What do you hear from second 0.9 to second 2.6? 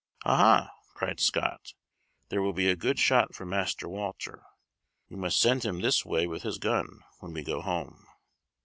cried Scott, "there will